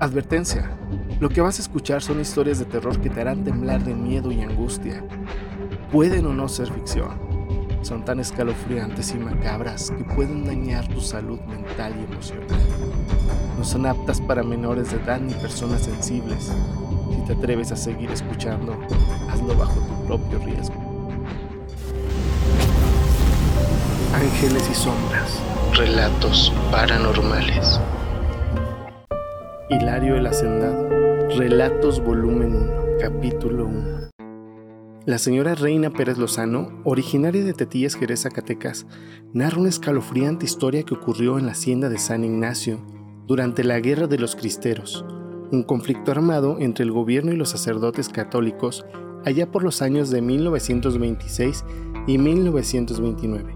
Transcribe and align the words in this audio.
Advertencia. 0.00 0.70
Lo 1.18 1.28
que 1.28 1.40
vas 1.40 1.58
a 1.58 1.62
escuchar 1.62 2.02
son 2.02 2.20
historias 2.20 2.60
de 2.60 2.66
terror 2.66 3.00
que 3.00 3.10
te 3.10 3.20
harán 3.20 3.42
temblar 3.42 3.82
de 3.82 3.94
miedo 3.94 4.30
y 4.30 4.40
angustia. 4.42 5.02
Pueden 5.90 6.26
o 6.26 6.32
no 6.32 6.48
ser 6.48 6.72
ficción. 6.72 7.18
Son 7.82 8.04
tan 8.04 8.20
escalofriantes 8.20 9.10
y 9.10 9.18
macabras 9.18 9.90
que 9.90 10.04
pueden 10.04 10.44
dañar 10.44 10.86
tu 10.86 11.00
salud 11.00 11.40
mental 11.40 11.94
y 11.98 12.12
emocional. 12.12 12.46
No 13.58 13.64
son 13.64 13.86
aptas 13.86 14.20
para 14.20 14.44
menores 14.44 14.92
de 14.92 14.98
edad 14.98 15.18
ni 15.18 15.34
personas 15.34 15.82
sensibles. 15.82 16.52
Si 17.10 17.20
te 17.26 17.32
atreves 17.32 17.72
a 17.72 17.76
seguir 17.76 18.12
escuchando, 18.12 18.78
hazlo 19.28 19.56
bajo 19.56 19.80
tu 19.80 20.06
propio 20.06 20.38
riesgo. 20.38 20.76
Ángeles 24.14 24.68
y 24.70 24.74
sombras. 24.76 25.40
Relatos 25.74 26.52
paranormales. 26.70 27.80
Hilario 29.70 30.16
el 30.16 30.26
Hacendado. 30.26 30.88
Relatos 31.36 32.02
volumen 32.02 32.54
1, 32.54 32.72
capítulo 33.00 33.66
1. 33.66 34.08
La 35.04 35.18
señora 35.18 35.54
Reina 35.54 35.90
Pérez 35.90 36.16
Lozano, 36.16 36.80
originaria 36.84 37.44
de 37.44 37.52
Tetillas, 37.52 37.94
Jerez, 37.94 38.22
Zacatecas, 38.22 38.86
narra 39.34 39.58
una 39.58 39.68
escalofriante 39.68 40.46
historia 40.46 40.84
que 40.84 40.94
ocurrió 40.94 41.38
en 41.38 41.44
la 41.44 41.52
hacienda 41.52 41.90
de 41.90 41.98
San 41.98 42.24
Ignacio 42.24 42.78
durante 43.26 43.62
la 43.62 43.78
Guerra 43.78 44.06
de 44.06 44.18
los 44.18 44.36
Cristeros, 44.36 45.04
un 45.52 45.62
conflicto 45.64 46.12
armado 46.12 46.56
entre 46.60 46.86
el 46.86 46.92
gobierno 46.92 47.32
y 47.32 47.36
los 47.36 47.50
sacerdotes 47.50 48.08
católicos 48.08 48.86
allá 49.26 49.52
por 49.52 49.62
los 49.62 49.82
años 49.82 50.08
de 50.08 50.22
1926 50.22 51.66
y 52.06 52.16
1929. 52.16 53.54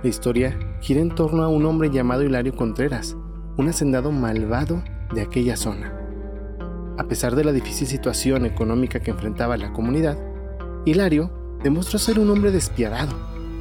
La 0.00 0.08
historia 0.08 0.78
gira 0.80 1.00
en 1.00 1.12
torno 1.12 1.42
a 1.42 1.48
un 1.48 1.66
hombre 1.66 1.90
llamado 1.90 2.22
Hilario 2.22 2.54
Contreras, 2.54 3.16
un 3.56 3.68
hacendado 3.68 4.12
malvado 4.12 4.80
de 5.12 5.22
aquella 5.22 5.56
zona. 5.56 5.92
A 6.96 7.04
pesar 7.04 7.34
de 7.34 7.44
la 7.44 7.52
difícil 7.52 7.88
situación 7.88 8.46
económica 8.46 9.00
que 9.00 9.10
enfrentaba 9.10 9.56
la 9.56 9.72
comunidad, 9.72 10.16
Hilario 10.84 11.30
demostró 11.62 11.98
ser 11.98 12.20
un 12.20 12.30
hombre 12.30 12.52
despiadado, 12.52 13.16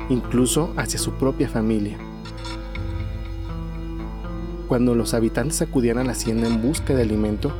incluso 0.09 0.73
hacia 0.77 0.99
su 0.99 1.13
propia 1.13 1.49
familia. 1.49 1.97
Cuando 4.67 4.93
los 4.93 5.13
habitantes 5.13 5.61
acudían 5.61 5.97
a 5.97 6.03
la 6.03 6.11
hacienda 6.11 6.47
en 6.47 6.61
busca 6.61 6.93
de 6.93 7.01
alimento, 7.01 7.51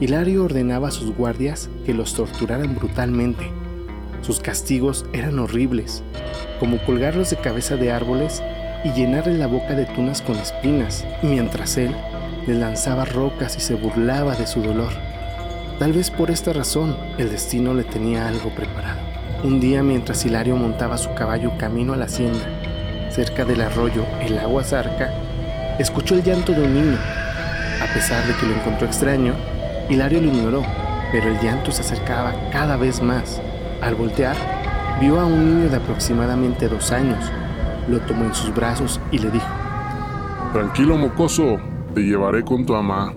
Hilario 0.00 0.44
ordenaba 0.44 0.88
a 0.88 0.92
sus 0.92 1.14
guardias 1.14 1.70
que 1.86 1.94
los 1.94 2.14
torturaran 2.14 2.74
brutalmente. 2.74 3.50
Sus 4.22 4.40
castigos 4.40 5.06
eran 5.12 5.38
horribles, 5.38 6.02
como 6.58 6.78
colgarlos 6.84 7.30
de 7.30 7.36
cabeza 7.36 7.76
de 7.76 7.92
árboles 7.92 8.42
y 8.84 8.92
llenarle 8.92 9.38
la 9.38 9.46
boca 9.46 9.74
de 9.74 9.86
tunas 9.86 10.22
con 10.22 10.36
espinas, 10.36 11.06
mientras 11.22 11.76
él 11.76 11.94
le 12.46 12.54
lanzaba 12.54 13.04
rocas 13.04 13.56
y 13.56 13.60
se 13.60 13.74
burlaba 13.74 14.34
de 14.34 14.46
su 14.46 14.62
dolor. 14.62 14.92
Tal 15.78 15.92
vez 15.92 16.10
por 16.10 16.30
esta 16.30 16.52
razón 16.52 16.96
el 17.18 17.30
destino 17.30 17.74
le 17.74 17.84
tenía 17.84 18.28
algo 18.28 18.50
preparado. 18.54 19.00
Un 19.44 19.60
día 19.60 19.82
mientras 19.82 20.24
Hilario 20.24 20.56
montaba 20.56 20.98
su 20.98 21.14
caballo 21.14 21.52
camino 21.58 21.92
a 21.92 21.96
la 21.96 22.04
hacienda, 22.04 22.44
cerca 23.10 23.44
del 23.44 23.60
arroyo 23.60 24.04
El 24.20 24.38
Agua 24.38 24.62
Zarca, 24.62 25.12
escuchó 25.78 26.14
el 26.14 26.22
llanto 26.22 26.52
de 26.52 26.62
un 26.62 26.74
niño. 26.74 26.98
A 27.82 27.92
pesar 27.92 28.24
de 28.26 28.34
que 28.34 28.46
lo 28.46 28.54
encontró 28.54 28.86
extraño, 28.86 29.34
Hilario 29.88 30.20
lo 30.20 30.28
ignoró, 30.28 30.62
pero 31.10 31.28
el 31.28 31.40
llanto 31.40 31.72
se 31.72 31.82
acercaba 31.82 32.34
cada 32.52 32.76
vez 32.76 33.02
más. 33.02 33.40
Al 33.80 33.96
voltear, 33.96 34.36
vio 35.00 35.18
a 35.18 35.26
un 35.26 35.56
niño 35.56 35.70
de 35.70 35.76
aproximadamente 35.76 36.68
dos 36.68 36.92
años. 36.92 37.24
Lo 37.88 37.98
tomó 38.00 38.24
en 38.24 38.34
sus 38.34 38.54
brazos 38.54 39.00
y 39.10 39.18
le 39.18 39.30
dijo, 39.30 39.48
Tranquilo, 40.52 40.96
mocoso, 40.96 41.58
te 41.92 42.02
llevaré 42.02 42.42
con 42.42 42.64
tu 42.64 42.72
mamá. 42.72 43.14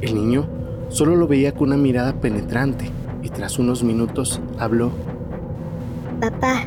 El 0.00 0.14
niño 0.14 0.46
solo 0.88 1.16
lo 1.16 1.26
veía 1.26 1.52
con 1.52 1.68
una 1.68 1.76
mirada 1.76 2.14
penetrante 2.14 2.90
y 3.22 3.28
tras 3.28 3.58
unos 3.58 3.82
minutos 3.82 4.40
habló. 4.58 4.90
Papá, 6.20 6.64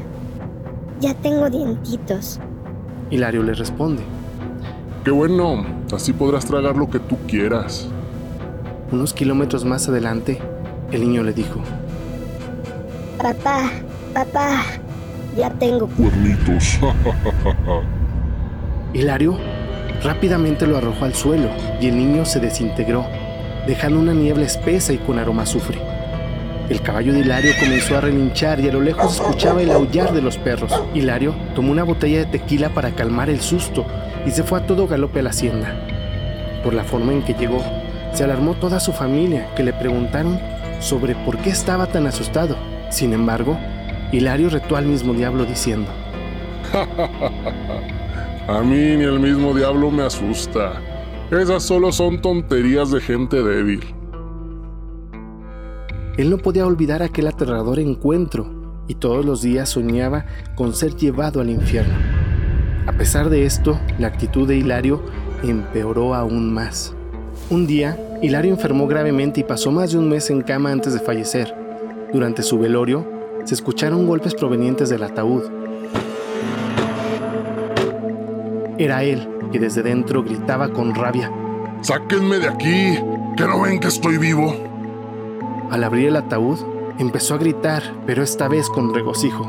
ya 0.99 1.13
tengo 1.15 1.49
dientitos. 1.49 2.39
Hilario 3.09 3.43
le 3.43 3.53
responde. 3.53 4.03
Qué 5.03 5.11
bueno, 5.11 5.65
así 5.93 6.13
podrás 6.13 6.45
tragar 6.45 6.75
lo 6.75 6.89
que 6.89 6.99
tú 6.99 7.17
quieras. 7.27 7.87
Unos 8.91 9.13
kilómetros 9.13 9.65
más 9.65 9.87
adelante, 9.89 10.39
el 10.91 11.01
niño 11.01 11.23
le 11.23 11.33
dijo. 11.33 11.61
Papá, 13.17 13.71
papá, 14.13 14.63
ya 15.37 15.49
tengo 15.51 15.87
cuernitos. 15.87 16.79
Hilario 18.93 19.37
Rápidamente 20.03 20.67
lo 20.67 20.77
arrojó 20.77 21.05
al 21.05 21.15
suelo 21.15 21.49
y 21.81 21.87
el 21.87 21.97
niño 21.97 22.25
se 22.25 22.39
desintegró, 22.39 23.05
dejando 23.65 23.99
una 23.99 24.13
niebla 24.13 24.45
espesa 24.45 24.93
y 24.93 24.97
con 24.97 25.17
aroma 25.17 25.43
azufre. 25.43 25.79
El 26.69 26.81
caballo 26.81 27.13
de 27.13 27.21
Hilario 27.21 27.51
comenzó 27.59 27.97
a 27.97 28.01
relinchar 28.01 28.59
y 28.59 28.67
a 28.67 28.73
lo 28.73 28.81
lejos 28.81 29.15
escuchaba 29.15 29.61
el 29.61 29.71
aullar 29.71 30.13
de 30.13 30.21
los 30.21 30.37
perros. 30.37 30.71
Hilario 30.93 31.33
tomó 31.55 31.71
una 31.71 31.83
botella 31.83 32.19
de 32.19 32.25
tequila 32.25 32.69
para 32.69 32.91
calmar 32.91 33.29
el 33.29 33.39
susto 33.39 33.85
y 34.25 34.31
se 34.31 34.43
fue 34.43 34.59
a 34.59 34.65
todo 34.65 34.87
galope 34.87 35.21
a 35.21 35.23
la 35.23 35.29
hacienda. 35.29 35.73
Por 36.63 36.73
la 36.73 36.83
forma 36.83 37.13
en 37.13 37.23
que 37.23 37.33
llegó, 37.33 37.63
se 38.11 38.25
alarmó 38.25 38.55
toda 38.55 38.79
su 38.81 38.91
familia, 38.91 39.47
que 39.55 39.63
le 39.63 39.71
preguntaron 39.71 40.39
sobre 40.79 41.15
por 41.15 41.37
qué 41.37 41.51
estaba 41.51 41.87
tan 41.87 42.05
asustado. 42.05 42.57
Sin 42.89 43.13
embargo, 43.13 43.57
Hilario 44.11 44.49
retó 44.49 44.75
al 44.75 44.85
mismo 44.85 45.13
diablo 45.13 45.45
diciendo, 45.45 45.89
A 48.47 48.61
mí 48.61 48.95
ni 48.95 49.03
el 49.03 49.19
mismo 49.19 49.53
diablo 49.53 49.91
me 49.91 50.03
asusta. 50.03 50.81
Esas 51.29 51.63
solo 51.63 51.91
son 51.91 52.21
tonterías 52.21 52.91
de 52.91 53.01
gente 53.01 53.43
débil. 53.43 53.81
Él 56.17 56.29
no 56.29 56.37
podía 56.37 56.65
olvidar 56.65 57.03
aquel 57.03 57.27
aterrador 57.27 57.77
encuentro 57.77 58.47
y 58.87 58.95
todos 58.95 59.25
los 59.25 59.41
días 59.41 59.67
soñaba 59.67 60.25
con 60.55 60.73
ser 60.73 60.95
llevado 60.95 61.41
al 61.41 61.49
infierno. 61.49 61.93
A 62.87 62.93
pesar 62.93 63.29
de 63.29 63.43
esto, 63.43 63.77
la 63.99 64.07
actitud 64.07 64.47
de 64.47 64.55
Hilario 64.55 65.03
empeoró 65.43 66.15
aún 66.15 66.53
más. 66.53 66.95
Un 67.49 67.67
día, 67.67 67.99
Hilario 68.21 68.53
enfermó 68.53 68.87
gravemente 68.87 69.41
y 69.41 69.43
pasó 69.43 69.73
más 69.73 69.91
de 69.91 69.97
un 69.97 70.07
mes 70.07 70.29
en 70.29 70.39
cama 70.39 70.71
antes 70.71 70.93
de 70.93 71.01
fallecer. 71.01 71.53
Durante 72.13 72.43
su 72.43 72.57
velorio, 72.57 73.05
se 73.43 73.55
escucharon 73.55 74.07
golpes 74.07 74.33
provenientes 74.35 74.87
del 74.87 75.03
ataúd 75.03 75.43
Era 78.79 79.03
él 79.03 79.27
que 79.51 79.59
desde 79.59 79.81
dentro 79.81 80.23
gritaba 80.23 80.69
con 80.69 80.93
rabia. 80.93 81.31
¡Sáquenme 81.81 82.37
de 82.37 82.47
aquí! 82.47 82.99
¡Que 83.35 83.47
no 83.47 83.61
ven 83.61 83.79
que 83.79 83.87
estoy 83.87 84.17
vivo! 84.17 84.55
Al 85.71 85.83
abrir 85.83 86.09
el 86.09 86.15
ataúd, 86.15 86.59
empezó 86.99 87.35
a 87.35 87.37
gritar, 87.37 87.83
pero 88.05 88.23
esta 88.23 88.47
vez 88.47 88.69
con 88.69 88.93
regocijo. 88.93 89.45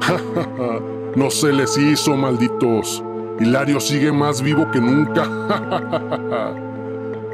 no 1.16 1.30
se 1.30 1.52
les 1.52 1.76
hizo, 1.78 2.16
malditos. 2.16 3.04
Hilario 3.38 3.80
sigue 3.80 4.12
más 4.12 4.42
vivo 4.42 4.70
que 4.70 4.80
nunca. 4.80 5.24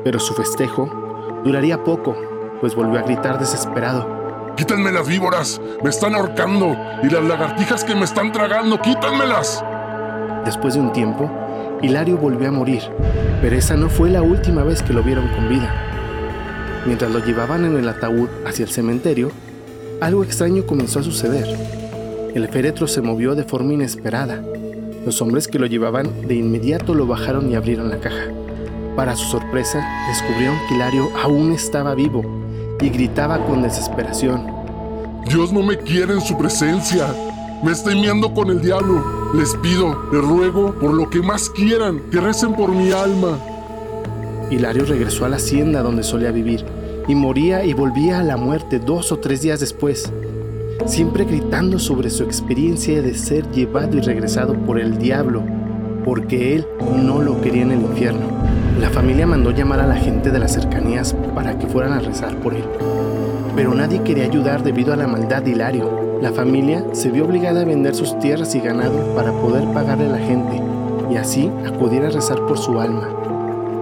pero 0.04 0.20
su 0.20 0.34
festejo 0.34 1.40
duraría 1.44 1.82
poco, 1.82 2.14
pues 2.60 2.74
volvió 2.74 2.98
a 2.98 3.02
gritar 3.02 3.38
desesperado. 3.38 4.54
¡Quítenme 4.56 4.92
las 4.92 5.08
víboras! 5.08 5.60
¡Me 5.82 5.90
están 5.90 6.14
ahorcando! 6.14 6.76
¡Y 7.02 7.10
las 7.10 7.24
lagartijas 7.24 7.84
que 7.84 7.94
me 7.94 8.04
están 8.04 8.32
tragando! 8.32 8.80
¡Quítenmelas! 8.80 9.62
Después 10.46 10.74
de 10.74 10.80
un 10.80 10.92
tiempo, 10.92 11.28
Hilario 11.82 12.16
volvió 12.16 12.48
a 12.48 12.52
morir, 12.52 12.80
pero 13.42 13.56
esa 13.56 13.74
no 13.74 13.90
fue 13.90 14.10
la 14.10 14.22
última 14.22 14.62
vez 14.62 14.80
que 14.80 14.92
lo 14.92 15.02
vieron 15.02 15.26
con 15.34 15.48
vida. 15.48 15.74
Mientras 16.86 17.10
lo 17.10 17.18
llevaban 17.18 17.64
en 17.64 17.76
el 17.76 17.88
ataúd 17.88 18.28
hacia 18.46 18.64
el 18.64 18.70
cementerio, 18.70 19.32
algo 20.00 20.22
extraño 20.22 20.64
comenzó 20.64 21.00
a 21.00 21.02
suceder. 21.02 21.48
El 22.32 22.46
féretro 22.48 22.86
se 22.86 23.02
movió 23.02 23.34
de 23.34 23.42
forma 23.42 23.72
inesperada. 23.72 24.40
Los 25.04 25.20
hombres 25.20 25.48
que 25.48 25.58
lo 25.58 25.66
llevaban 25.66 26.28
de 26.28 26.36
inmediato 26.36 26.94
lo 26.94 27.08
bajaron 27.08 27.50
y 27.50 27.56
abrieron 27.56 27.90
la 27.90 27.98
caja. 27.98 28.28
Para 28.94 29.16
su 29.16 29.24
sorpresa, 29.24 29.84
descubrieron 30.08 30.56
que 30.68 30.76
Hilario 30.76 31.10
aún 31.24 31.52
estaba 31.52 31.96
vivo 31.96 32.22
y 32.80 32.88
gritaba 32.88 33.44
con 33.44 33.62
desesperación. 33.62 34.46
Dios 35.28 35.52
no 35.52 35.64
me 35.64 35.76
quiere 35.76 36.14
en 36.14 36.20
su 36.20 36.38
presencia. 36.38 37.12
Me 37.62 37.72
estoy 37.72 37.94
miando 37.98 38.34
con 38.34 38.50
el 38.50 38.60
diablo. 38.60 39.02
Les 39.34 39.54
pido, 39.56 40.08
les 40.12 40.22
ruego, 40.22 40.74
por 40.74 40.92
lo 40.92 41.08
que 41.08 41.20
más 41.20 41.50
quieran, 41.50 42.00
que 42.10 42.20
recen 42.20 42.54
por 42.54 42.70
mi 42.70 42.92
alma. 42.92 43.38
Hilario 44.50 44.84
regresó 44.84 45.24
a 45.24 45.28
la 45.28 45.36
hacienda 45.36 45.82
donde 45.82 46.02
solía 46.02 46.30
vivir 46.30 46.64
y 47.08 47.14
moría 47.14 47.64
y 47.64 47.72
volvía 47.72 48.20
a 48.20 48.22
la 48.22 48.36
muerte 48.36 48.78
dos 48.78 49.10
o 49.10 49.18
tres 49.18 49.42
días 49.42 49.60
después, 49.60 50.12
siempre 50.86 51.24
gritando 51.24 51.78
sobre 51.78 52.10
su 52.10 52.22
experiencia 52.24 53.00
de 53.00 53.14
ser 53.14 53.50
llevado 53.50 53.96
y 53.96 54.00
regresado 54.00 54.54
por 54.54 54.78
el 54.78 54.98
diablo, 54.98 55.42
porque 56.04 56.54
él 56.54 56.66
no 57.02 57.22
lo 57.22 57.40
quería 57.40 57.62
en 57.62 57.72
el 57.72 57.80
infierno. 57.80 58.26
La 58.80 58.90
familia 58.90 59.26
mandó 59.26 59.50
llamar 59.50 59.80
a 59.80 59.86
la 59.86 59.96
gente 59.96 60.30
de 60.30 60.38
las 60.38 60.52
cercanías 60.52 61.14
para 61.34 61.58
que 61.58 61.66
fueran 61.66 61.92
a 61.94 62.00
rezar 62.00 62.36
por 62.36 62.54
él, 62.54 62.64
pero 63.56 63.74
nadie 63.74 64.02
quería 64.02 64.24
ayudar 64.24 64.62
debido 64.62 64.92
a 64.92 64.96
la 64.96 65.08
maldad 65.08 65.42
de 65.42 65.52
Hilario. 65.52 66.18
La 66.20 66.30
familia 66.30 66.84
se 66.92 67.10
vio 67.10 67.24
obligada 67.24 67.62
a 67.62 67.64
vender 67.64 67.94
sus 67.94 68.18
tierras 68.18 68.54
y 68.54 68.60
ganado 68.60 69.14
para 69.14 69.32
poder 69.32 69.64
pagarle 69.72 70.06
a 70.06 70.10
la 70.10 70.18
gente 70.18 70.62
y 71.10 71.16
así 71.16 71.50
acudir 71.66 72.04
a 72.04 72.10
rezar 72.10 72.44
por 72.46 72.58
su 72.58 72.78
alma. 72.78 73.08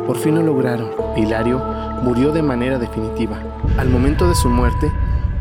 Por 0.06 0.16
fin 0.16 0.36
lo 0.36 0.42
lograron. 0.42 0.90
Hilario 1.16 1.60
murió 2.02 2.30
de 2.30 2.42
manera 2.42 2.78
definitiva. 2.78 3.40
Al 3.76 3.88
momento 3.88 4.28
de 4.28 4.36
su 4.36 4.48
muerte, 4.48 4.92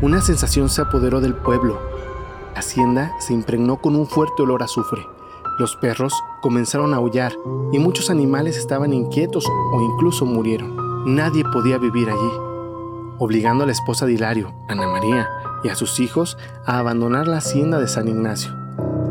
una 0.02 0.20
sensación 0.20 0.68
se 0.68 0.82
apoderó 0.82 1.20
del 1.20 1.34
pueblo. 1.34 1.78
La 2.54 2.60
hacienda 2.60 3.12
se 3.20 3.34
impregnó 3.34 3.76
con 3.76 3.94
un 3.94 4.06
fuerte 4.06 4.42
olor 4.42 4.62
a 4.62 4.64
azufre. 4.64 5.06
Los 5.60 5.76
perros 5.76 6.12
comenzaron 6.40 6.92
a 6.92 6.96
aullar 6.96 7.32
y 7.72 7.78
muchos 7.78 8.10
animales 8.10 8.56
estaban 8.56 8.92
inquietos 8.92 9.46
o 9.46 9.80
incluso 9.80 10.26
murieron. 10.26 10.74
Nadie 11.06 11.44
podía 11.52 11.78
vivir 11.78 12.08
allí, 12.08 12.53
obligando 13.18 13.64
a 13.64 13.66
la 13.66 13.72
esposa 13.72 14.06
de 14.06 14.14
Hilario, 14.14 14.54
Ana 14.68 14.86
María, 14.86 15.28
y 15.62 15.68
a 15.68 15.74
sus 15.74 16.00
hijos 16.00 16.36
a 16.66 16.78
abandonar 16.78 17.26
la 17.26 17.38
hacienda 17.38 17.78
de 17.78 17.88
San 17.88 18.08
Ignacio, 18.08 18.52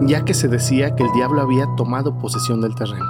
ya 0.02 0.26
que 0.26 0.34
se 0.34 0.48
decía 0.48 0.96
que 0.96 1.04
el 1.04 1.12
diablo 1.14 1.42
había 1.42 1.68
tomado 1.76 2.18
posesión 2.18 2.62
del 2.62 2.76
terreno. 2.76 3.06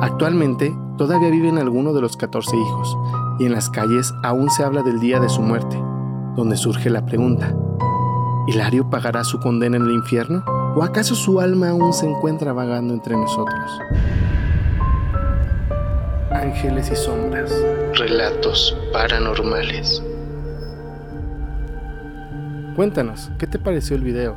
Actualmente 0.00 0.76
todavía 0.98 1.30
viven 1.30 1.58
algunos 1.58 1.94
de 1.94 2.00
los 2.00 2.16
14 2.16 2.56
hijos, 2.56 2.96
y 3.38 3.46
en 3.46 3.52
las 3.52 3.70
calles 3.70 4.12
aún 4.22 4.50
se 4.50 4.64
habla 4.64 4.82
del 4.82 5.00
día 5.00 5.20
de 5.20 5.28
su 5.28 5.42
muerte, 5.42 5.80
donde 6.34 6.56
surge 6.56 6.90
la 6.90 7.04
pregunta, 7.04 7.54
¿Hilario 8.46 8.88
pagará 8.88 9.24
su 9.24 9.40
condena 9.40 9.76
en 9.76 9.82
el 9.82 9.92
infierno? 9.92 10.44
¿O 10.76 10.84
acaso 10.84 11.16
su 11.16 11.40
alma 11.40 11.70
aún 11.70 11.92
se 11.92 12.08
encuentra 12.08 12.52
vagando 12.52 12.94
entre 12.94 13.16
nosotros? 13.16 13.80
Ángeles 16.36 16.92
y 16.92 16.96
sombras, 16.96 17.50
relatos 17.94 18.76
paranormales. 18.92 20.02
Cuéntanos, 22.76 23.30
¿qué 23.38 23.46
te 23.46 23.58
pareció 23.58 23.96
el 23.96 24.02
video? 24.02 24.36